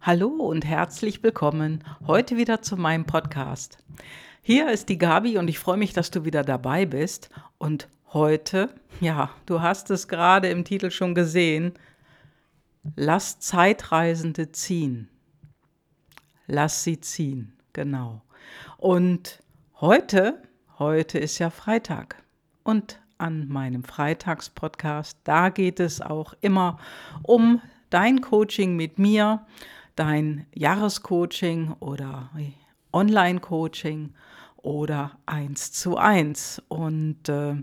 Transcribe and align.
Hallo 0.00 0.28
und 0.28 0.64
herzlich 0.64 1.24
willkommen 1.24 1.82
heute 2.06 2.36
wieder 2.36 2.62
zu 2.62 2.76
meinem 2.76 3.04
Podcast. 3.04 3.78
Hier 4.42 4.70
ist 4.70 4.88
die 4.88 4.96
Gabi 4.96 5.38
und 5.38 5.48
ich 5.48 5.58
freue 5.58 5.76
mich, 5.76 5.92
dass 5.92 6.12
du 6.12 6.24
wieder 6.24 6.44
dabei 6.44 6.86
bist. 6.86 7.30
Und 7.58 7.88
heute, 8.12 8.70
ja, 9.00 9.30
du 9.44 9.60
hast 9.60 9.90
es 9.90 10.06
gerade 10.06 10.48
im 10.50 10.64
Titel 10.64 10.92
schon 10.92 11.16
gesehen, 11.16 11.72
lass 12.94 13.40
Zeitreisende 13.40 14.52
ziehen. 14.52 15.08
Lass 16.46 16.84
sie 16.84 17.00
ziehen, 17.00 17.52
genau. 17.72 18.22
Und 18.76 19.42
heute, 19.80 20.40
heute 20.78 21.18
ist 21.18 21.40
ja 21.40 21.50
Freitag. 21.50 22.22
Und 22.62 23.00
an 23.18 23.48
meinem 23.48 23.82
Freitagspodcast, 23.82 25.18
da 25.24 25.48
geht 25.48 25.80
es 25.80 26.00
auch 26.00 26.34
immer 26.40 26.78
um 27.24 27.60
dein 27.90 28.20
Coaching 28.20 28.76
mit 28.76 29.00
mir 29.00 29.44
dein 29.98 30.46
Jahrescoaching 30.54 31.74
oder 31.80 32.30
Online-Coaching 32.92 34.14
oder 34.56 35.18
eins 35.26 35.72
zu 35.72 35.96
eins. 35.96 36.62
Und 36.68 37.28
äh, 37.28 37.56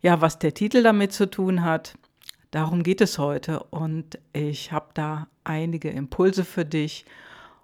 ja, 0.00 0.20
was 0.20 0.38
der 0.38 0.54
Titel 0.54 0.82
damit 0.82 1.12
zu 1.12 1.30
tun 1.30 1.64
hat, 1.64 1.94
darum 2.50 2.82
geht 2.82 3.00
es 3.00 3.18
heute. 3.18 3.62
Und 3.64 4.18
ich 4.32 4.72
habe 4.72 4.88
da 4.94 5.28
einige 5.44 5.90
Impulse 5.90 6.44
für 6.44 6.64
dich 6.64 7.04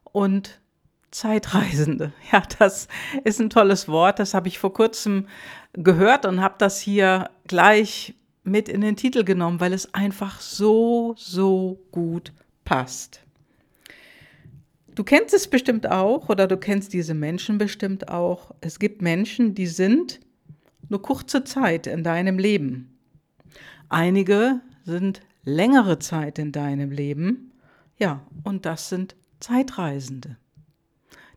und 0.05 0.61
Zeitreisende. 1.11 2.13
Ja, 2.33 2.43
das 2.59 2.89
ist 3.23 3.41
ein 3.41 3.51
tolles 3.51 3.89
Wort. 3.89 4.19
Das 4.19 4.35
habe 4.35 4.49
ich 4.49 4.59
vor 4.59 4.75
kurzem 4.75 5.29
gehört 5.73 6.27
und 6.27 6.41
habe 6.41 6.57
das 6.59 6.81
hier 6.81 7.31
gleich 7.47 8.15
mit 8.43 8.69
in 8.69 8.81
den 8.81 8.97
Titel 8.97 9.25
genommen, 9.25 9.61
weil 9.61 9.73
es 9.73 9.95
einfach 9.95 10.41
so, 10.41 11.15
so 11.17 11.79
gut 11.93 12.33
passt. 12.65 13.24
Du 14.95 15.03
kennst 15.03 15.35
es 15.35 15.49
bestimmt 15.49 15.91
auch 15.91 16.29
oder 16.29 16.47
du 16.47 16.57
kennst 16.57 16.93
diese 16.93 17.15
Menschen 17.15 17.59
bestimmt 17.59 18.09
auch. 18.09 18.55
Es 18.61 18.79
gibt 18.79 19.03
Menschen, 19.03 19.55
die 19.55 19.67
sind 19.67 20.21
nur 20.89 21.03
kurze 21.03 21.43
Zeit 21.43 21.89
in 21.89 22.05
deinem 22.05 22.39
Leben. 22.39 22.97
Einige 23.89 24.61
sind 24.85 25.21
längere 25.43 25.99
Zeit 25.99 26.39
in 26.39 26.53
deinem 26.53 26.93
Leben. 26.93 27.53
Ja, 27.99 28.25
und 28.45 28.67
das 28.67 28.89
sind 28.89 29.17
Zeitreisende. 29.41 30.37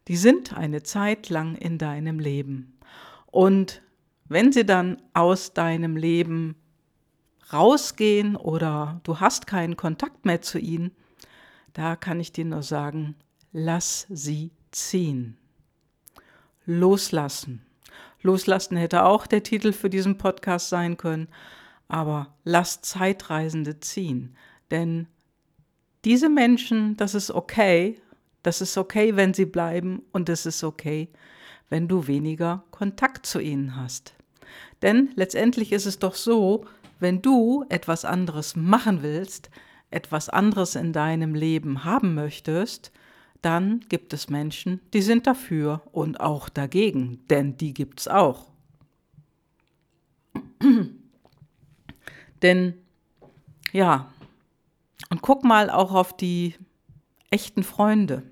Die 0.08 0.18
sind 0.18 0.56
eine 0.56 0.84
Zeit 0.84 1.30
lang 1.30 1.56
in 1.56 1.80
deinem 1.80 2.20
Leben. 2.20 2.78
Und 3.26 3.82
wenn 4.26 4.52
sie 4.52 4.66
dann 4.66 5.02
aus 5.14 5.54
deinem 5.54 5.98
Leben 5.98 6.56
rausgehen 7.52 8.36
oder 8.36 9.02
du 9.04 9.20
hast 9.20 9.48
keinen 9.48 9.78
Kontakt 9.78 10.26
mehr 10.26 10.42
zu 10.42 10.60
ihnen, 10.60 10.92
da 11.74 11.96
kann 11.96 12.20
ich 12.20 12.32
dir 12.32 12.46
nur 12.46 12.64
sagen, 12.64 13.16
lass 13.58 14.06
sie 14.12 14.52
ziehen. 14.70 15.36
Loslassen. 16.68 17.66
Loslassen 18.22 18.78
hätte 18.78 19.04
auch 19.04 19.26
der 19.26 19.42
Titel 19.42 19.74
für 19.74 19.90
diesen 19.90 20.20
Podcast 20.20 20.70
sein 20.70 20.96
können, 20.96 21.28
aber 21.88 22.36
lass 22.44 22.82
Zeitreisende 22.82 23.80
ziehen. 23.80 24.36
Denn 24.70 25.08
diese 26.06 26.30
Menschen, 26.30 26.98
das 26.98 27.16
ist 27.16 27.32
okay, 27.32 28.00
das 28.44 28.62
ist 28.62 28.78
okay, 28.78 29.16
wenn 29.16 29.34
sie 29.34 29.48
bleiben 29.48 30.04
und 30.12 30.30
es 30.30 30.46
ist 30.46 30.64
okay, 30.64 31.10
wenn 31.70 31.88
du 31.88 32.06
weniger 32.06 32.64
Kontakt 32.70 33.26
zu 33.26 33.40
ihnen 33.40 33.76
hast. 33.76 34.14
Denn 34.84 35.10
letztendlich 35.16 35.72
ist 35.72 35.88
es 35.88 35.98
doch 35.98 36.14
so, 36.14 36.66
wenn 37.00 37.24
du 37.24 37.66
etwas 37.70 38.06
anderes 38.06 38.56
machen 38.56 39.02
willst, 39.02 39.50
etwas 39.90 40.30
anderes 40.30 40.76
in 40.76 40.94
deinem 40.94 41.34
Leben 41.34 41.86
haben 41.86 42.14
möchtest, 42.14 42.92
dann 43.42 43.82
gibt 43.90 44.14
es 44.14 44.30
Menschen, 44.30 44.82
die 44.94 45.02
sind 45.02 45.28
dafür 45.28 45.82
und 45.92 46.20
auch 46.20 46.50
dagegen, 46.50 47.26
denn 47.30 47.58
die 47.58 47.74
gibt 47.74 48.02
es 48.02 48.08
auch. 48.08 48.52
denn 52.42 52.74
ja, 53.72 54.12
und 55.10 55.22
guck 55.22 55.44
mal 55.44 55.70
auch 55.70 55.94
auf 55.94 56.16
die 56.16 56.56
echten 57.30 57.64
Freunde. 57.64 58.24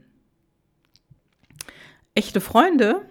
Echte 2.13 2.41
Freunde, 2.41 3.08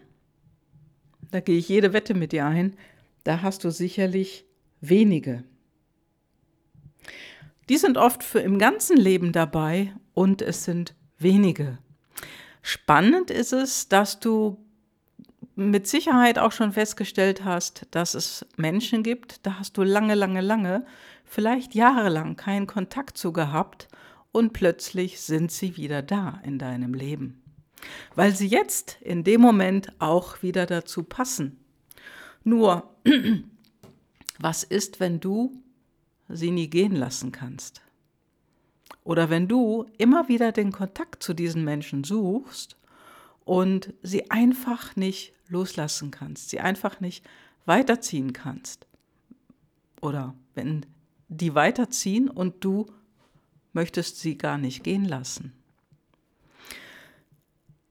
da 1.31 1.41
gehe 1.41 1.59
ich 1.59 1.69
jede 1.69 1.93
Wette 1.93 2.15
mit 2.15 2.33
dir 2.33 2.47
ein, 2.47 2.77
da 3.25 3.43
hast 3.43 3.65
du 3.65 3.71
sicherlich 3.71 4.45
wenige. 4.81 5.45
Die 7.69 7.79
sind 7.79 7.97
oft 7.97 8.23
für 8.23 8.41
im 8.41 8.59
ganzen 8.59 8.97
Leben 8.97 9.33
dabei 9.33 9.95
und 10.13 10.43
es 10.43 10.65
sind 10.65 10.95
wenige. 11.19 11.79
Spannend 12.63 13.31
ist 13.31 13.53
es, 13.53 13.89
dass 13.89 14.21
du 14.21 14.59
mit 15.57 15.87
Sicherheit 15.87 16.39
auch 16.39 16.53
schon 16.53 16.73
festgestellt 16.73 17.45
hast, 17.45 17.87
dass 17.91 18.15
es 18.15 18.47
Menschen 18.57 19.03
gibt, 19.03 19.47
da 19.47 19.59
hast 19.59 19.77
du 19.77 19.83
lange, 19.83 20.15
lange, 20.15 20.41
lange, 20.41 20.85
vielleicht 21.25 21.75
jahrelang 21.75 22.37
keinen 22.37 22.67
Kontakt 22.67 23.17
zu 23.17 23.33
gehabt 23.33 23.89
und 24.33 24.53
plötzlich 24.53 25.21
sind 25.21 25.53
sie 25.53 25.77
wieder 25.77 26.03
da 26.03 26.41
in 26.45 26.59
deinem 26.59 26.95
Leben. 26.95 27.41
Weil 28.15 28.35
sie 28.35 28.49
jetzt 28.49 28.99
in 29.01 29.25
dem 29.25 29.41
Moment 29.41 29.93
auch 30.01 30.43
wieder 30.43 30.67
dazu 30.67 31.05
passen. 31.05 31.59
Nur, 32.43 32.95
was 34.39 34.65
ist, 34.65 35.01
wenn 35.01 35.21
du 35.21 35.63
sie 36.29 36.51
nie 36.51 36.69
gehen 36.69 36.97
lassen 36.97 37.31
kannst? 37.31 37.84
Oder 39.05 39.29
wenn 39.29 39.49
du 39.49 39.87
immer 39.99 40.29
wieder 40.29 40.51
den 40.51 40.73
Kontakt 40.73 41.23
zu 41.23 41.35
diesen 41.35 41.63
Menschen 41.63 42.05
suchst 42.05 42.77
und 43.45 43.93
sie 44.03 44.31
einfach 44.31 44.97
nicht 44.97 45.35
loslassen 45.49 46.11
kannst, 46.11 46.49
sie 46.49 46.61
einfach 46.61 47.01
nicht 47.01 47.25
weiterziehen 47.67 48.33
kannst. 48.33 48.87
Oder 50.01 50.35
wenn 50.55 50.87
die 51.29 51.55
weiterziehen 51.55 52.29
und 52.29 52.65
du 52.65 52.87
möchtest 53.73 54.21
sie 54.21 54.39
gar 54.39 54.57
nicht 54.57 54.83
gehen 54.85 55.05
lassen. 55.05 55.53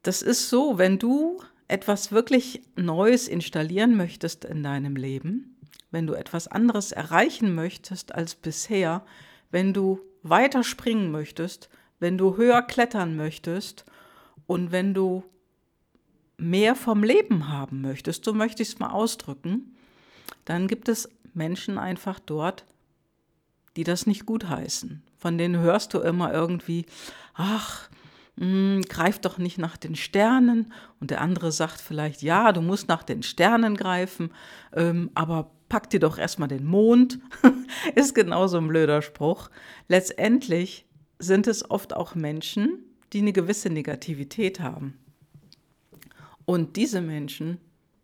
Das 0.02 0.22
ist 0.22 0.50
so, 0.50 0.78
wenn 0.78 0.98
du 0.98 1.42
etwas 1.68 2.12
wirklich 2.12 2.62
Neues 2.76 3.28
installieren 3.28 3.96
möchtest 3.96 4.46
in 4.46 4.64
deinem 4.64 4.96
Leben, 4.96 5.58
wenn 5.92 6.08
du 6.08 6.14
etwas 6.14 6.48
anderes 6.48 6.92
erreichen 6.92 7.56
möchtest 7.56 8.14
als 8.14 8.36
bisher, 8.36 9.06
wenn 9.52 9.74
du 9.74 10.00
weiter 10.24 10.64
springen 10.64 11.12
möchtest, 11.12 11.70
wenn 12.00 12.18
du 12.18 12.38
höher 12.38 12.62
klettern 12.62 13.16
möchtest 13.16 13.86
und 14.48 14.72
wenn 14.72 14.94
du 14.94 15.24
mehr 16.38 16.76
vom 16.76 17.04
Leben 17.04 17.50
haben 17.50 17.82
möchtest, 17.82 18.26
so 18.26 18.34
möchte 18.34 18.64
ich 18.64 18.70
es 18.70 18.80
mal 18.80 18.90
ausdrücken, 18.90 19.76
dann 20.46 20.68
gibt 20.68 20.90
es 20.90 21.10
Menschen 21.34 21.78
einfach 21.78 22.20
dort, 22.20 22.66
die 23.76 23.84
das 23.84 24.06
nicht 24.06 24.26
gutheißen. 24.26 25.04
Von 25.18 25.38
denen 25.38 25.60
hörst 25.60 25.94
du 25.94 26.00
immer 26.00 26.34
irgendwie, 26.34 26.86
ach, 27.34 27.90
mh, 28.36 28.46
hm, 28.46 28.82
greif 28.88 29.20
doch 29.20 29.38
nicht 29.38 29.58
nach 29.58 29.78
den 29.78 29.96
Sternen. 29.96 30.74
Und 31.00 31.12
der 31.12 31.22
andere 31.22 31.52
sagt 31.52 31.82
vielleicht, 31.82 32.22
ja, 32.22 32.52
du 32.52 32.62
musst 32.62 32.88
nach 32.88 33.04
den 33.04 33.24
Sternen 33.24 33.76
greifen, 33.76 34.32
ähm, 34.74 35.10
aber 35.16 35.52
pack 35.74 35.90
dir 35.90 36.00
doch 36.00 36.20
erstmal 36.20 36.50
den 36.50 36.66
Mond. 36.66 37.18
Ist 37.96 38.14
genauso 38.14 38.60
ein 38.60 38.68
blöder 38.68 39.02
Spruch. 39.02 39.50
Letztendlich 39.88 40.86
sind 41.18 41.48
es 41.48 41.68
oft 41.68 41.96
auch 41.96 42.14
Menschen, 42.14 42.78
die 43.12 43.22
eine 43.22 43.34
gewisse 43.34 43.72
Negativität 43.72 44.60
haben. 44.60 45.00
Und 46.46 46.76
diese 46.76 47.02
Menschen, 47.02 47.58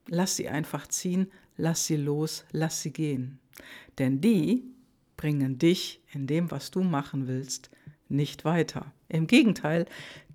lass 0.08 0.36
sie 0.36 0.50
einfach 0.50 0.88
ziehen, 0.88 1.32
lass 1.58 1.86
sie 1.86 1.98
los, 1.98 2.44
lass 2.52 2.82
sie 2.82 2.92
gehen. 2.92 3.38
Denn 4.00 4.20
die 4.20 4.64
bringen 5.16 5.60
dich 5.60 6.02
in 6.12 6.26
dem, 6.26 6.50
was 6.50 6.72
du 6.72 6.82
machen 6.82 7.28
willst, 7.28 7.70
nicht 8.08 8.46
weiter. 8.46 8.92
Im 9.10 9.28
Gegenteil, 9.28 9.86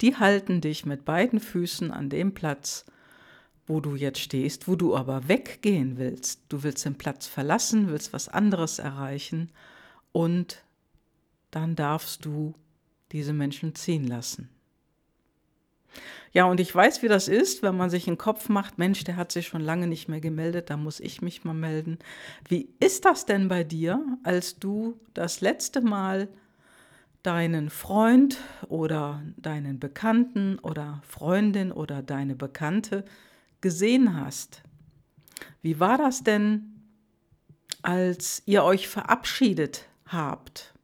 die 0.01 0.15
halten 0.15 0.61
dich 0.61 0.87
mit 0.87 1.05
beiden 1.05 1.41
Füßen 1.41 1.91
an 1.91 2.11
dem 2.11 2.33
Platz, 2.33 2.87
wo 3.67 3.81
du 3.81 3.95
jetzt 3.97 4.21
stehst, 4.21 4.69
wo 4.69 4.77
du 4.77 4.95
aber 4.95 5.29
weggehen 5.29 5.97
willst. 5.97 6.41
Du 6.49 6.63
willst 6.63 6.85
den 6.85 6.97
Platz 6.97 7.27
verlassen, 7.27 7.89
willst 7.89 8.13
was 8.13 8.29
anderes 8.29 8.79
erreichen 8.79 9.51
und 10.13 10.63
dann 11.51 11.77
darfst 11.77 12.25
du 12.25 12.55
diese 13.13 13.33
Menschen 13.33 13.75
ziehen 13.75 14.07
lassen. 14.07 14.49
Ja, 16.33 16.47
und 16.47 16.59
ich 16.59 16.75
weiß, 16.75 17.03
wie 17.03 17.09
das 17.09 17.29
ist, 17.29 17.63
wenn 17.63 17.77
man 17.77 17.91
sich 17.91 18.09
einen 18.09 18.19
Kopf 18.19 18.49
macht, 18.49 18.77
Mensch, 18.77 19.05
der 19.05 19.15
hat 19.15 19.31
sich 19.31 19.47
schon 19.47 19.61
lange 19.61 19.87
nicht 19.87 20.09
mehr 20.09 20.21
gemeldet, 20.21 20.69
da 20.69 20.77
muss 20.77 20.99
ich 20.99 21.23
mich 21.23 21.45
mal 21.45 21.55
melden. 21.55 21.99
Wie 22.49 22.69
ist 22.81 23.05
das 23.05 23.25
denn 23.25 23.47
bei 23.47 23.63
dir, 23.63 24.05
als 24.25 24.59
du 24.59 24.99
das 25.15 25.41
letzte 25.41 25.81
Mal 25.81 26.29
deinen 27.23 27.71
Freund 27.71 28.39
oder 28.69 29.23
deinen 29.37 29.79
Bekannten 29.79 30.59
oder 30.59 31.01
Freundin 31.07 31.71
oder 31.71 32.03
deine 32.03 32.35
Bekannte 32.35 33.05
gesehen 33.65 34.15
hast. 34.15 34.63
Wie 35.63 35.81
war 35.81 35.97
das 35.97 36.23
denn, 36.23 36.83
als 37.81 38.43
ihr 38.45 38.63
euch 38.63 38.89
verabschiedet 38.89 39.87
habt 40.05 40.75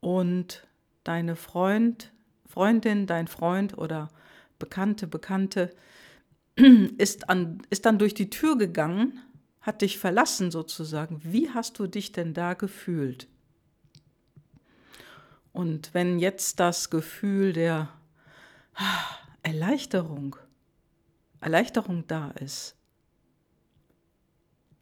und 0.00 0.64
deine 1.02 1.34
Freund, 1.34 2.12
Freundin, 2.46 3.08
dein 3.08 3.26
Freund 3.26 3.76
oder 3.76 4.10
Bekannte, 4.60 5.08
Bekannte 5.08 5.74
ist, 6.98 7.28
an, 7.28 7.62
ist 7.68 7.84
dann 7.84 7.98
durch 7.98 8.14
die 8.14 8.30
Tür 8.30 8.56
gegangen, 8.56 9.20
hat 9.60 9.82
dich 9.82 9.98
verlassen 9.98 10.52
sozusagen. 10.52 11.20
Wie 11.24 11.50
hast 11.50 11.80
du 11.80 11.88
dich 11.88 12.12
denn 12.12 12.32
da 12.32 12.54
gefühlt? 12.54 13.26
Und 15.52 15.94
wenn 15.94 16.20
jetzt 16.20 16.60
das 16.60 16.90
Gefühl 16.90 17.52
der 17.52 17.88
Erleichterung, 19.42 20.36
Erleichterung 21.44 22.06
da 22.06 22.30
ist, 22.30 22.74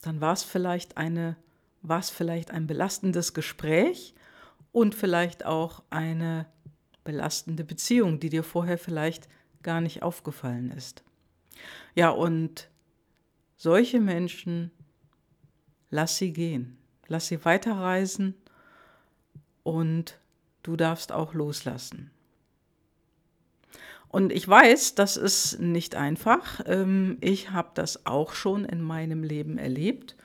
dann 0.02 0.20
war 0.20 0.32
es 0.32 0.44
vielleicht 0.44 0.96
eine, 0.96 1.36
war 1.82 1.98
es 1.98 2.08
vielleicht 2.08 2.52
ein 2.52 2.68
belastendes 2.68 3.34
Gespräch 3.34 4.14
und 4.70 4.94
vielleicht 4.94 5.44
auch 5.44 5.82
eine 5.90 6.46
belastende 7.02 7.64
Beziehung, 7.64 8.20
die 8.20 8.28
dir 8.28 8.44
vorher 8.44 8.78
vielleicht 8.78 9.28
gar 9.64 9.80
nicht 9.80 10.04
aufgefallen 10.04 10.70
ist. 10.70 11.02
Ja, 11.96 12.10
und 12.10 12.68
solche 13.56 14.00
Menschen, 14.00 14.70
lass 15.90 16.16
sie 16.16 16.32
gehen, 16.32 16.78
lass 17.08 17.26
sie 17.26 17.44
weiterreisen 17.44 18.36
und 19.64 20.20
du 20.62 20.76
darfst 20.76 21.10
auch 21.10 21.34
loslassen. 21.34 22.12
Und 24.12 24.30
ich 24.30 24.46
weiß, 24.46 24.94
das 24.94 25.16
ist 25.16 25.58
nicht 25.58 25.96
einfach. 25.96 26.60
Ähm, 26.66 27.16
ich 27.22 27.50
habe 27.50 27.70
das 27.74 28.04
auch 28.04 28.34
schon 28.34 28.66
in 28.66 28.82
meinem 28.82 29.24
Leben 29.24 29.56
erlebt. 29.56 30.16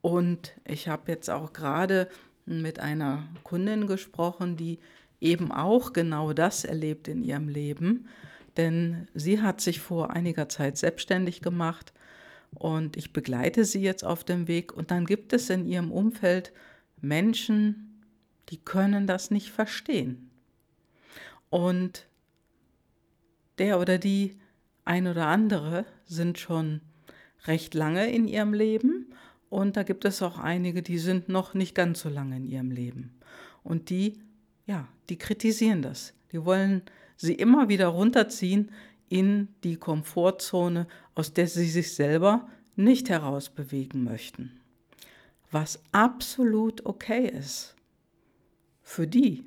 Und 0.00 0.54
ich 0.64 0.88
habe 0.88 1.12
jetzt 1.12 1.28
auch 1.28 1.52
gerade 1.52 2.08
mit 2.46 2.80
einer 2.80 3.28
Kundin 3.42 3.86
gesprochen, 3.86 4.56
die 4.56 4.78
eben 5.20 5.52
auch 5.52 5.92
genau 5.92 6.32
das 6.32 6.64
erlebt 6.64 7.06
in 7.06 7.22
ihrem 7.22 7.48
Leben. 7.48 8.08
Denn 8.56 9.08
sie 9.12 9.42
hat 9.42 9.60
sich 9.60 9.78
vor 9.78 10.10
einiger 10.10 10.48
Zeit 10.48 10.78
selbstständig 10.78 11.42
gemacht 11.42 11.92
und 12.54 12.96
ich 12.96 13.12
begleite 13.12 13.66
sie 13.66 13.82
jetzt 13.82 14.04
auf 14.04 14.24
dem 14.24 14.48
Weg. 14.48 14.72
Und 14.72 14.90
dann 14.90 15.04
gibt 15.04 15.34
es 15.34 15.50
in 15.50 15.66
ihrem 15.66 15.92
Umfeld 15.92 16.52
Menschen, 17.02 18.02
die 18.48 18.58
können 18.58 19.06
das 19.06 19.30
nicht 19.30 19.50
verstehen. 19.50 20.30
Und 21.50 22.06
der 23.58 23.80
oder 23.80 23.98
die 23.98 24.36
ein 24.84 25.06
oder 25.06 25.26
andere 25.26 25.86
sind 26.04 26.38
schon 26.38 26.80
recht 27.46 27.74
lange 27.74 28.10
in 28.10 28.28
ihrem 28.28 28.52
Leben 28.52 29.14
und 29.54 29.76
da 29.76 29.84
gibt 29.84 30.04
es 30.04 30.20
auch 30.20 30.38
einige, 30.38 30.82
die 30.82 30.98
sind 30.98 31.28
noch 31.28 31.54
nicht 31.54 31.74
ganz 31.74 32.00
so 32.00 32.08
lange 32.08 32.36
in 32.36 32.44
ihrem 32.44 32.72
Leben. 32.72 33.14
Und 33.62 33.88
die, 33.88 34.20
ja, 34.66 34.88
die 35.08 35.16
kritisieren 35.16 35.80
das. 35.80 36.12
Die 36.32 36.44
wollen 36.44 36.82
sie 37.16 37.34
immer 37.34 37.68
wieder 37.68 37.86
runterziehen 37.86 38.72
in 39.08 39.46
die 39.62 39.76
Komfortzone, 39.76 40.88
aus 41.14 41.34
der 41.34 41.46
sie 41.46 41.68
sich 41.68 41.94
selber 41.94 42.48
nicht 42.74 43.08
herausbewegen 43.08 44.02
möchten. 44.02 44.60
Was 45.52 45.80
absolut 45.92 46.84
okay 46.84 47.28
ist. 47.28 47.76
Für 48.82 49.06
die. 49.06 49.44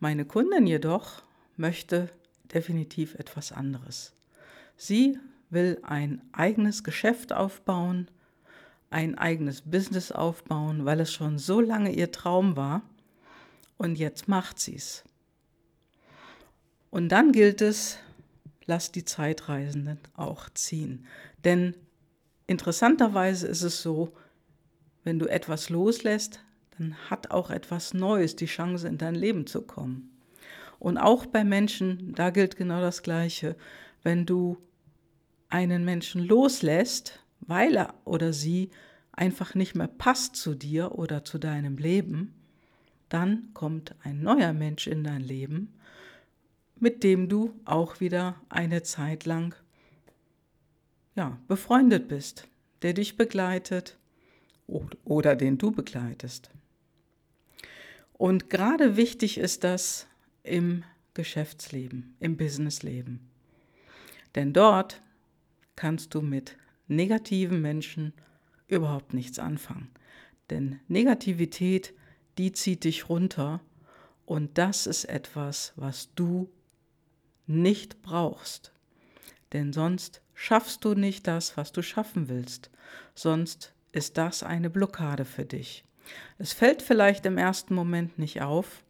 Meine 0.00 0.24
Kundin 0.24 0.66
jedoch 0.66 1.22
möchte 1.56 2.10
definitiv 2.54 3.14
etwas 3.14 3.52
anderes. 3.52 4.12
Sie 4.76 5.18
will 5.50 5.78
ein 5.82 6.22
eigenes 6.32 6.84
Geschäft 6.84 7.32
aufbauen, 7.32 8.08
ein 8.90 9.16
eigenes 9.16 9.62
Business 9.62 10.10
aufbauen, 10.12 10.84
weil 10.84 11.00
es 11.00 11.12
schon 11.12 11.38
so 11.38 11.60
lange 11.60 11.92
ihr 11.92 12.10
Traum 12.12 12.56
war 12.56 12.82
und 13.78 13.96
jetzt 13.96 14.28
macht 14.28 14.58
sie 14.58 14.76
es. 14.76 15.04
Und 16.90 17.10
dann 17.10 17.32
gilt 17.32 17.62
es, 17.62 17.98
lass 18.66 18.90
die 18.90 19.04
Zeitreisenden 19.04 19.98
auch 20.14 20.48
ziehen. 20.50 21.06
Denn 21.44 21.74
interessanterweise 22.46 23.46
ist 23.46 23.62
es 23.62 23.80
so, 23.80 24.12
wenn 25.04 25.18
du 25.18 25.26
etwas 25.26 25.70
loslässt, 25.70 26.40
dann 26.78 26.94
hat 27.08 27.30
auch 27.30 27.50
etwas 27.50 27.94
Neues 27.94 28.36
die 28.36 28.46
Chance, 28.46 28.88
in 28.88 28.98
dein 28.98 29.14
Leben 29.14 29.46
zu 29.46 29.62
kommen. 29.62 30.10
Und 30.80 30.96
auch 30.98 31.26
bei 31.26 31.44
Menschen, 31.44 32.14
da 32.14 32.30
gilt 32.30 32.56
genau 32.56 32.80
das 32.80 33.02
Gleiche. 33.02 33.54
Wenn 34.02 34.26
du 34.26 34.56
einen 35.50 35.84
Menschen 35.84 36.24
loslässt, 36.24 37.20
weil 37.40 37.76
er 37.76 37.94
oder 38.04 38.32
sie 38.32 38.70
einfach 39.12 39.54
nicht 39.54 39.74
mehr 39.74 39.88
passt 39.88 40.36
zu 40.36 40.54
dir 40.54 40.98
oder 40.98 41.22
zu 41.22 41.38
deinem 41.38 41.76
Leben, 41.76 42.34
dann 43.10 43.50
kommt 43.52 43.94
ein 44.02 44.22
neuer 44.22 44.54
Mensch 44.54 44.86
in 44.86 45.04
dein 45.04 45.20
Leben, 45.20 45.74
mit 46.76 47.04
dem 47.04 47.28
du 47.28 47.52
auch 47.66 48.00
wieder 48.00 48.36
eine 48.48 48.82
Zeit 48.82 49.26
lang 49.26 49.54
ja, 51.14 51.38
befreundet 51.46 52.08
bist, 52.08 52.48
der 52.80 52.94
dich 52.94 53.18
begleitet 53.18 53.98
oder 55.04 55.36
den 55.36 55.58
du 55.58 55.72
begleitest. 55.72 56.50
Und 58.14 58.48
gerade 58.48 58.96
wichtig 58.96 59.36
ist 59.36 59.64
das, 59.64 60.06
im 60.42 60.84
Geschäftsleben, 61.14 62.14
im 62.20 62.36
Businessleben. 62.36 63.28
Denn 64.34 64.52
dort 64.52 65.02
kannst 65.76 66.14
du 66.14 66.22
mit 66.22 66.56
negativen 66.88 67.60
Menschen 67.60 68.12
überhaupt 68.68 69.14
nichts 69.14 69.38
anfangen. 69.38 69.90
Denn 70.50 70.80
Negativität, 70.88 71.94
die 72.38 72.52
zieht 72.52 72.84
dich 72.84 73.08
runter 73.08 73.60
und 74.26 74.58
das 74.58 74.86
ist 74.86 75.04
etwas, 75.06 75.72
was 75.76 76.14
du 76.14 76.50
nicht 77.46 78.02
brauchst. 78.02 78.72
Denn 79.52 79.72
sonst 79.72 80.22
schaffst 80.34 80.84
du 80.84 80.94
nicht 80.94 81.26
das, 81.26 81.56
was 81.56 81.72
du 81.72 81.82
schaffen 81.82 82.28
willst. 82.28 82.70
Sonst 83.14 83.72
ist 83.92 84.16
das 84.18 84.42
eine 84.42 84.70
Blockade 84.70 85.24
für 85.24 85.44
dich. 85.44 85.84
Es 86.38 86.52
fällt 86.52 86.82
vielleicht 86.82 87.26
im 87.26 87.38
ersten 87.38 87.74
Moment 87.74 88.18
nicht 88.18 88.40
auf, 88.42 88.82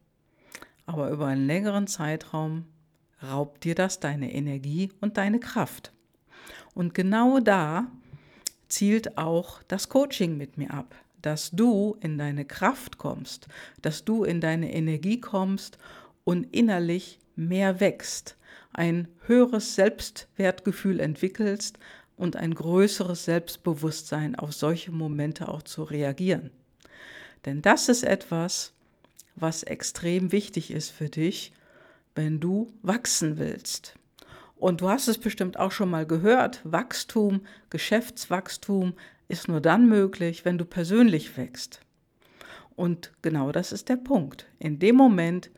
aber 0.93 1.11
über 1.11 1.27
einen 1.27 1.47
längeren 1.47 1.87
Zeitraum 1.87 2.65
raubt 3.23 3.63
dir 3.63 3.77
das 3.77 4.01
deine 4.01 4.33
Energie 4.35 4.91
und 5.01 5.19
deine 5.19 5.39
Kraft. 5.39 5.93
Und 6.75 6.95
genau 6.95 7.39
da 7.39 7.87
zielt 8.69 9.17
auch 9.17 9.63
das 9.69 9.89
Coaching 9.89 10.37
mit 10.37 10.59
mir 10.59 10.73
ab, 10.73 10.97
dass 11.23 11.53
du 11.53 11.97
in 12.01 12.19
deine 12.19 12.45
Kraft 12.45 12.99
kommst, 12.99 13.47
dass 13.83 14.05
du 14.05 14.25
in 14.25 14.41
deine 14.41 14.75
Energie 14.75 15.21
kommst 15.21 15.79
und 16.25 16.45
innerlich 16.53 17.21
mehr 17.37 17.79
wächst, 17.79 18.37
ein 18.73 19.07
höheres 19.27 19.77
Selbstwertgefühl 19.77 20.99
entwickelst 20.99 21.79
und 22.17 22.35
ein 22.35 22.53
größeres 22.53 23.27
Selbstbewusstsein 23.27 24.35
auf 24.35 24.53
solche 24.53 24.91
Momente 24.91 25.49
auch 25.49 25.63
zu 25.63 25.85
reagieren. 25.85 26.51
Denn 27.45 27.63
das 27.63 27.89
ist 27.89 28.03
etwas, 28.03 28.75
was 29.41 29.63
extrem 29.63 30.33
wichtig 30.33 30.71
ist 30.71 30.91
für 30.91 31.09
dich, 31.09 31.53
wenn 32.15 32.41
du 32.41 32.73
wachsen 32.83 33.39
willst. 33.39 33.95
Und 34.57 34.83
du 34.83 34.89
hast 34.89 35.09
es 35.09 35.19
bestimmt 35.19 35.59
auch 35.59 35.73
schon 35.73 35.91
mal 35.91 36.07
gehört, 36.07 36.61
Wachstum, 36.65 37.41
Geschäftswachstum 37.71 38.95
ist 39.29 39.49
nur 39.49 39.61
dann 39.61 39.89
möglich, 39.89 40.45
wenn 40.45 40.59
du 40.59 40.65
persönlich 40.65 41.37
wächst. 41.37 41.81
Und 42.77 43.13
genau 43.23 43.53
das 43.53 43.73
ist 43.73 43.89
der 43.89 43.97
Punkt. 43.97 44.47
In 44.59 44.79
dem 44.79 44.97
Moment, 44.97 45.51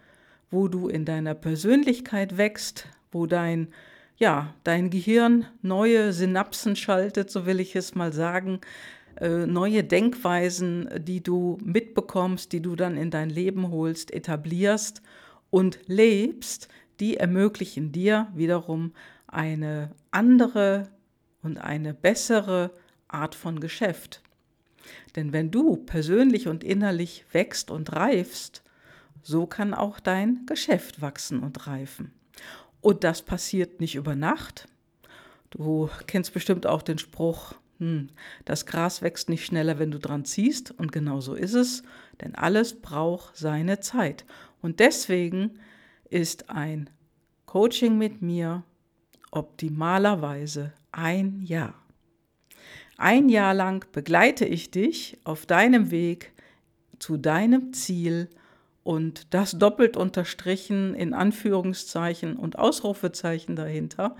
wo 0.50 0.68
du 0.68 0.88
in 0.88 1.04
deiner 1.04 1.34
Persönlichkeit 1.34 2.36
wächst, 2.36 2.86
wo 3.10 3.26
dein 3.26 3.68
ja, 4.22 4.54
dein 4.62 4.90
Gehirn 4.90 5.46
neue 5.62 6.12
Synapsen 6.12 6.76
schaltet, 6.76 7.28
so 7.28 7.44
will 7.44 7.58
ich 7.58 7.74
es 7.74 7.96
mal 7.96 8.12
sagen, 8.12 8.60
neue 9.20 9.84
Denkweisen, 9.84 10.88
die 10.98 11.22
du 11.22 11.58
mitbekommst, 11.62 12.52
die 12.52 12.60
du 12.62 12.76
dann 12.76 12.96
in 12.96 13.10
dein 13.10 13.30
Leben 13.30 13.70
holst, 13.70 14.12
etablierst 14.12 15.02
und 15.50 15.78
lebst, 15.86 16.68
die 17.00 17.16
ermöglichen 17.16 17.92
dir 17.92 18.28
wiederum 18.34 18.92
eine 19.26 19.92
andere 20.10 20.88
und 21.42 21.58
eine 21.58 21.94
bessere 21.94 22.70
Art 23.08 23.34
von 23.34 23.60
Geschäft. 23.60 24.22
Denn 25.16 25.32
wenn 25.32 25.50
du 25.50 25.76
persönlich 25.76 26.48
und 26.48 26.64
innerlich 26.64 27.24
wächst 27.32 27.70
und 27.70 27.92
reifst, 27.92 28.62
so 29.22 29.46
kann 29.46 29.74
auch 29.74 30.00
dein 30.00 30.46
Geschäft 30.46 31.00
wachsen 31.00 31.40
und 31.40 31.66
reifen. 31.66 32.12
Und 32.80 33.04
das 33.04 33.22
passiert 33.22 33.80
nicht 33.80 33.94
über 33.94 34.16
Nacht. 34.16 34.66
Du 35.50 35.88
kennst 36.06 36.32
bestimmt 36.32 36.66
auch 36.66 36.82
den 36.82 36.98
Spruch, 36.98 37.54
hm, 37.78 38.08
das 38.44 38.66
Gras 38.66 39.02
wächst 39.02 39.28
nicht 39.28 39.44
schneller, 39.44 39.78
wenn 39.78 39.90
du 39.90 39.98
dran 39.98 40.24
ziehst. 40.24 40.70
Und 40.70 40.92
genau 40.92 41.20
so 41.20 41.34
ist 41.34 41.54
es, 41.54 41.82
denn 42.20 42.34
alles 42.34 42.80
braucht 42.80 43.36
seine 43.36 43.80
Zeit. 43.80 44.24
Und 44.60 44.80
deswegen 44.80 45.58
ist 46.08 46.50
ein 46.50 46.90
Coaching 47.46 47.98
mit 47.98 48.22
mir 48.22 48.62
optimalerweise 49.30 50.72
ein 50.92 51.42
Jahr. 51.42 51.74
Ein 52.98 53.28
Jahr 53.28 53.54
lang 53.54 53.84
begleite 53.92 54.44
ich 54.44 54.70
dich 54.70 55.18
auf 55.24 55.46
deinem 55.46 55.90
Weg 55.90 56.32
zu 56.98 57.16
deinem 57.16 57.72
Ziel 57.72 58.28
und 58.84 59.34
das 59.34 59.58
doppelt 59.58 59.96
unterstrichen 59.96 60.94
in 60.94 61.14
Anführungszeichen 61.14 62.36
und 62.36 62.58
Ausrufezeichen 62.58 63.56
dahinter. 63.56 64.16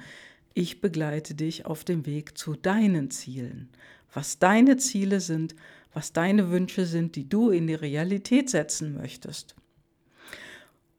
Ich 0.55 0.81
begleite 0.81 1.35
dich 1.35 1.67
auf 1.67 1.85
dem 1.85 2.05
Weg 2.07 2.37
zu 2.37 2.55
deinen 2.55 3.11
Zielen. 3.11 3.71
Was 4.13 4.39
deine 4.39 4.77
Ziele 4.77 5.21
sind, 5.21 5.55
was 5.95 6.13
deine 6.13 6.51
Wünsche 6.51 6.85
sind, 6.85 7.17
die 7.17 7.29
du 7.29 7.51
in 7.51 7.67
die 7.67 7.75
Realität 7.75 8.51
setzen 8.51 8.95
möchtest. 8.95 9.55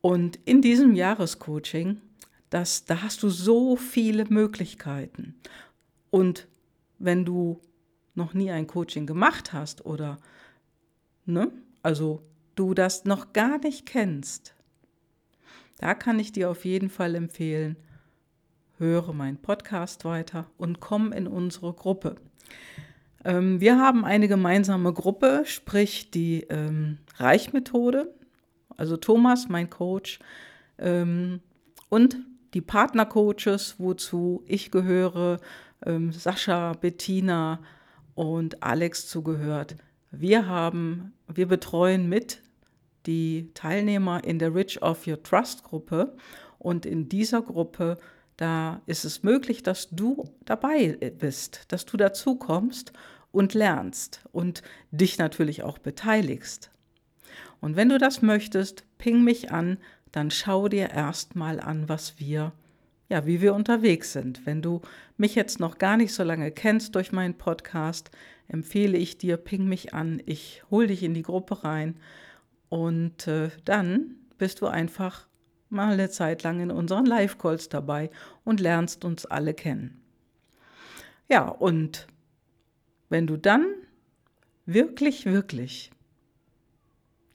Und 0.02 0.40
in 0.46 0.62
diesem 0.62 0.96
Jahrescoaching, 0.96 2.02
das, 2.50 2.86
da 2.86 3.02
hast 3.02 3.24
du 3.24 3.30
so 3.30 3.76
viele 3.76 4.26
Möglichkeiten. 4.26 5.36
Und 6.10 6.48
wenn 7.00 7.26
du 7.26 7.62
noch 8.16 8.34
nie 8.34 8.52
ein 8.52 8.68
Coaching 8.68 9.06
gemacht 9.06 9.54
hast 9.54 9.86
oder, 9.86 10.18
ne, 11.26 11.52
also 11.82 12.22
du 12.56 12.74
das 12.74 13.06
noch 13.06 13.34
gar 13.34 13.60
nicht 13.60 13.86
kennst, 13.86 14.56
da 15.78 15.94
kann 15.94 16.20
ich 16.20 16.32
dir 16.32 16.50
auf 16.50 16.66
jeden 16.66 16.90
Fall 16.90 17.16
empfehlen, 17.16 17.78
höre 18.78 19.14
meinen 19.14 19.38
Podcast 19.38 20.06
weiter 20.06 20.48
und 20.58 20.80
komm 20.80 21.12
in 21.12 21.28
unsere 21.28 21.74
Gruppe. 21.74 22.16
Ähm, 23.24 23.62
wir 23.62 23.80
haben 23.80 24.06
eine 24.06 24.28
gemeinsame 24.28 24.94
Gruppe, 24.94 25.44
sprich 25.46 26.12
die 26.12 26.42
ähm, 26.50 26.98
Reichmethode, 27.18 28.14
also 28.76 28.98
Thomas, 28.98 29.48
mein 29.50 29.70
Coach, 29.70 30.20
ähm, 30.78 31.40
und 31.90 32.18
die 32.54 32.62
Partnercoaches, 32.62 33.76
wozu 33.78 34.44
ich 34.48 34.72
gehöre, 34.72 35.40
ähm, 35.86 36.12
Sascha, 36.12 36.74
Bettina 36.74 37.60
und 38.16 38.62
Alex 38.64 39.08
zugehört. 39.08 39.76
Wir 40.12 40.48
haben, 40.48 41.14
wir 41.28 41.48
betreuen 41.48 42.10
mit 42.10 42.42
die 43.06 43.52
Teilnehmer 43.54 44.24
in 44.24 44.40
der 44.40 44.54
Rich 44.54 44.82
of 44.82 45.08
Your 45.08 45.22
Trust 45.22 45.64
Gruppe 45.64 46.16
und 46.60 46.86
in 46.86 47.10
dieser 47.10 47.42
Gruppe 47.42 47.98
da 48.38 48.82
ist 48.86 49.06
es 49.06 49.24
möglich, 49.24 49.64
dass 49.64 49.90
du 49.90 50.30
dabei 50.46 50.98
bist, 51.18 51.66
dass 51.70 51.86
du 51.86 51.98
dazu 51.98 52.36
kommst 52.36 52.94
und 53.32 53.54
lernst 53.54 54.22
und 54.32 54.62
dich 54.92 55.18
natürlich 55.18 55.64
auch 55.64 55.78
beteiligst. 55.78 56.72
Und 57.62 57.76
wenn 57.76 57.90
du 57.90 57.98
das 57.98 58.22
möchtest, 58.22 58.84
ping 58.98 59.24
mich 59.24 59.52
an, 59.52 59.78
dann 60.12 60.32
schau 60.32 60.68
dir 60.68 60.92
erstmal 60.92 61.60
an, 61.60 61.90
was 61.90 62.20
wir, 62.20 62.52
ja, 63.10 63.26
wie 63.26 63.42
wir 63.42 63.54
unterwegs 63.54 64.14
sind. 64.14 64.46
Wenn 64.46 64.62
du 64.62 64.82
mich 65.18 65.36
jetzt 65.36 65.60
noch 65.60 65.78
gar 65.78 65.98
nicht 65.98 66.14
so 66.14 66.24
lange 66.24 66.52
kennst 66.52 66.96
durch 66.96 67.12
meinen 67.12 67.38
Podcast, 67.38 68.12
empfehle 68.48 68.98
ich 68.98 69.18
dir, 69.18 69.38
ping 69.38 69.68
mich 69.68 69.94
an, 69.94 70.22
ich 70.26 70.64
hole 70.70 70.88
dich 70.88 71.04
in 71.04 71.14
die 71.14 71.24
Gruppe 71.24 71.64
rein 71.64 71.96
und 72.70 73.28
äh, 73.28 73.50
dann 73.66 74.16
bist 74.38 74.62
du 74.62 74.68
einfach 74.68 75.28
mal 75.74 75.94
eine 75.94 76.10
Zeit 76.10 76.44
lang 76.44 76.60
in 76.60 76.72
unseren 76.72 77.06
Live-Calls 77.06 77.70
dabei 77.70 78.10
und 78.44 78.60
lernst 78.60 79.04
uns 79.04 79.26
alle 79.26 79.54
kennen. 79.54 80.02
Ja, 81.28 81.48
und 81.48 82.08
wenn 83.10 83.28
du 83.28 83.38
dann 83.38 83.66
wirklich, 84.66 85.26
wirklich 85.26 85.92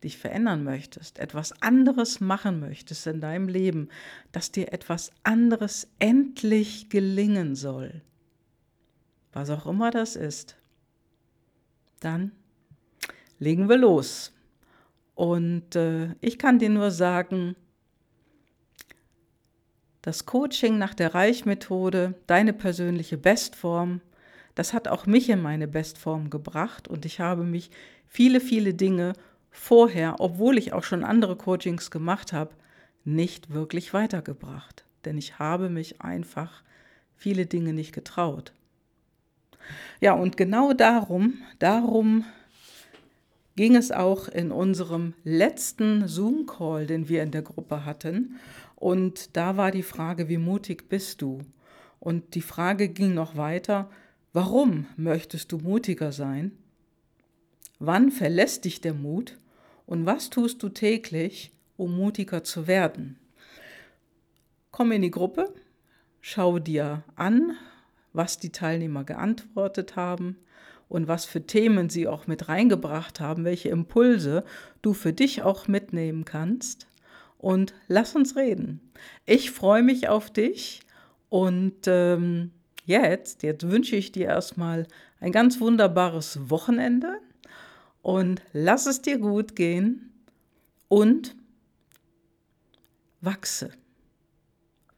dich 0.03 0.17
verändern 0.17 0.63
möchtest, 0.63 1.19
etwas 1.19 1.61
anderes 1.61 2.21
machen 2.21 2.61
möchtest 2.61 3.07
in 3.07 3.21
deinem 3.21 3.49
Leben, 3.49 3.89
dass 4.33 4.53
dir 4.53 4.73
etwas 4.73 5.11
anderes 5.25 5.89
endlich 5.99 6.89
gelingen 6.89 7.57
soll, 7.57 8.03
was 9.33 9.51
auch 9.51 9.67
immer 9.67 9.91
das 9.91 10.17
ist, 10.17 10.57
dann 12.01 12.33
legen 13.39 13.69
wir 13.69 13.77
los. 13.77 14.33
Und 15.15 15.75
äh, 15.75 16.15
ich 16.21 16.39
kann 16.39 16.59
dir 16.59 16.71
nur 16.71 16.91
sagen, 16.91 17.57
das 20.03 20.27
Coaching 20.27 20.79
nach 20.79 20.95
der 20.95 21.15
Reichmethode, 21.15 22.15
deine 22.27 22.53
persönliche 22.53 23.19
Bestform, 23.19 24.01
das 24.55 24.73
hat 24.73 24.89
auch 24.89 25.07
mich 25.07 25.29
in 25.31 25.43
meine 25.43 25.69
Bestform 25.69 26.31
gebracht 26.31 26.89
und 26.89 27.05
ich 27.05 27.21
habe 27.21 27.45
mich 27.45 27.71
viele, 28.07 28.41
viele 28.41 28.75
Dinge 28.75 29.13
vorher, 29.51 30.17
obwohl 30.19 30.59
ich 30.59 30.73
auch 30.73 30.85
schon 30.85 31.05
andere 31.05 31.37
Coachings 31.37 31.91
gemacht 31.91 32.33
habe, 32.33 32.51
nicht 33.05 33.51
wirklich 33.53 33.95
weitergebracht. 33.95 34.85
Denn 35.05 35.17
ich 35.17 35.39
habe 35.39 35.69
mich 35.69 36.01
einfach 36.01 36.63
viele 37.17 37.47
Dinge 37.47 37.73
nicht 37.73 37.93
getraut. 37.93 38.53
Ja, 40.01 40.13
und 40.15 40.37
genau 40.37 40.73
darum, 40.73 41.39
darum 41.59 42.25
ging 43.57 43.75
es 43.75 43.91
auch 43.91 44.29
in 44.29 44.53
unserem 44.53 45.15
letzten 45.25 46.07
Zoom-Call, 46.07 46.87
den 46.87 47.09
wir 47.09 47.23
in 47.23 47.33
der 47.33 47.43
Gruppe 47.43 47.85
hatten. 47.85 48.39
Und 48.79 49.37
da 49.37 49.57
war 49.57 49.73
die 49.73 49.83
Frage, 49.83 50.29
wie 50.29 50.39
mutig 50.39 50.89
bist 50.89 51.21
du? 51.21 51.41
Und 51.99 52.37
die 52.37 52.43
Frage 52.43 52.89
ging 52.89 53.13
noch 53.13 53.37
weiter, 53.37 53.91
warum 54.33 54.87
möchtest 54.97 55.51
du 55.51 55.59
mutiger 55.59 56.13
sein? 56.13 56.53
Wann 57.81 58.13
verlässt 58.13 58.67
dich 58.67 58.81
der 58.81 58.95
Mut? 58.95 59.37
Und 59.85 60.07
was 60.07 60.31
tust 60.31 60.63
du 60.63 60.69
täglich, 60.69 61.51
um 61.77 61.97
mutiger 61.97 62.45
zu 62.45 62.69
werden? 62.69 63.19
Komm 64.71 64.93
in 64.93 65.03
die 65.03 65.11
Gruppe, 65.11 65.53
schau 66.21 66.61
dir 66.61 67.03
an, 67.17 67.57
was 68.13 68.39
die 68.39 68.53
Teilnehmer 68.53 69.03
geantwortet 69.03 69.97
haben 69.97 70.37
und 70.89 71.09
was 71.09 71.25
für 71.25 71.45
Themen 71.45 71.89
sie 71.89 72.07
auch 72.07 72.29
mit 72.29 72.49
reingebracht 72.49 73.19
haben, 73.19 73.45
welche 73.45 73.71
Impulse 73.71 74.45
du 74.83 74.93
für 74.93 75.13
dich 75.13 75.43
auch 75.43 75.67
mitnehmen 75.67 76.25
kannst. 76.25 76.87
Und 77.39 77.73
lass 77.87 78.17
uns 78.17 78.37
reden. 78.37 78.93
Ich 79.25 79.53
freue 79.53 79.83
mich 79.83 80.09
auf 80.09 80.31
dich 80.31 80.81
und 81.29 81.87
ähm, 81.87 82.51
jetzt, 82.85 83.43
jetzt 83.43 83.71
wünsche 83.71 83.97
ich 83.97 84.13
dir 84.13 84.27
erstmal 84.27 84.87
ein 85.21 85.33
ganz 85.33 85.61
wunderbares 85.61 86.51
Wochenende 86.51 87.21
und 88.03 88.43
lass 88.53 88.87
es 88.87 89.03
dir 89.03 89.19
gut 89.19 89.55
gehen 89.55 90.13
und 90.89 91.37
wachse. 93.21 93.71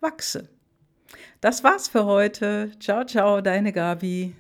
Wachse. 0.01 0.49
Das 1.41 1.65
war's 1.65 1.89
für 1.89 2.05
heute. 2.05 2.71
Ciao, 2.81 3.05
ciao, 3.05 3.41
deine 3.41 3.73
Gabi. 3.73 4.35